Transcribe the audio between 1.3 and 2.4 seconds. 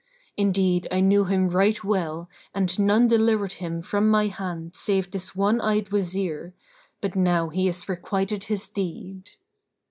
right well